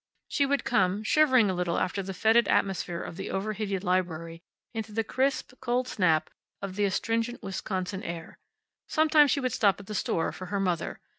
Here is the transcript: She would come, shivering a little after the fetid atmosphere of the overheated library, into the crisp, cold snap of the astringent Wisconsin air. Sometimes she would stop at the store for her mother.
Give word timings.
She 0.27 0.47
would 0.47 0.63
come, 0.63 1.03
shivering 1.03 1.51
a 1.51 1.53
little 1.53 1.77
after 1.77 2.01
the 2.01 2.15
fetid 2.15 2.47
atmosphere 2.47 3.03
of 3.03 3.17
the 3.17 3.29
overheated 3.29 3.83
library, 3.83 4.41
into 4.73 4.91
the 4.91 5.03
crisp, 5.03 5.53
cold 5.59 5.87
snap 5.87 6.31
of 6.59 6.75
the 6.75 6.85
astringent 6.85 7.43
Wisconsin 7.43 8.01
air. 8.01 8.39
Sometimes 8.87 9.29
she 9.29 9.39
would 9.39 9.53
stop 9.53 9.79
at 9.79 9.85
the 9.85 9.93
store 9.93 10.31
for 10.31 10.47
her 10.47 10.59
mother. 10.59 10.99